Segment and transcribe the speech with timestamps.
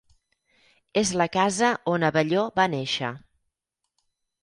[1.01, 3.15] És la casa on Abelló va néixer.